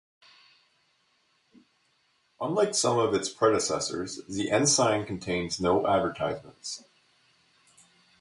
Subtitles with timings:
[2.39, 6.83] Unlike some of its predecessors, the "Ensign" contains no advertisements.